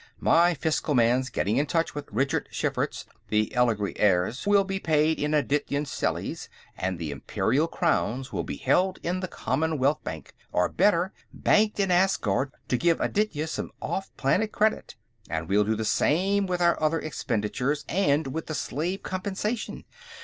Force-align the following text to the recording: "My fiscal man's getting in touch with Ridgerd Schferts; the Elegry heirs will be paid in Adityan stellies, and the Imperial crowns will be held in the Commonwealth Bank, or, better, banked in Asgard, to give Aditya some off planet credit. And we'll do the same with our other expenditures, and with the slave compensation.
"My 0.19 0.55
fiscal 0.55 0.95
man's 0.95 1.29
getting 1.29 1.57
in 1.57 1.67
touch 1.67 1.93
with 1.93 2.07
Ridgerd 2.11 2.47
Schferts; 2.51 3.05
the 3.29 3.53
Elegry 3.53 3.93
heirs 3.99 4.47
will 4.47 4.63
be 4.63 4.79
paid 4.79 5.19
in 5.19 5.33
Adityan 5.35 5.85
stellies, 5.85 6.49
and 6.75 6.97
the 6.97 7.11
Imperial 7.11 7.67
crowns 7.67 8.33
will 8.33 8.43
be 8.43 8.57
held 8.57 8.97
in 9.03 9.19
the 9.19 9.27
Commonwealth 9.27 10.03
Bank, 10.03 10.33
or, 10.51 10.69
better, 10.69 11.13
banked 11.31 11.79
in 11.79 11.91
Asgard, 11.91 12.51
to 12.67 12.77
give 12.77 12.99
Aditya 12.99 13.45
some 13.45 13.69
off 13.79 14.09
planet 14.17 14.51
credit. 14.51 14.95
And 15.29 15.47
we'll 15.47 15.63
do 15.65 15.75
the 15.75 15.85
same 15.85 16.47
with 16.47 16.61
our 16.61 16.81
other 16.81 16.99
expenditures, 16.99 17.85
and 17.87 18.25
with 18.33 18.47
the 18.47 18.55
slave 18.55 19.03
compensation. 19.03 19.85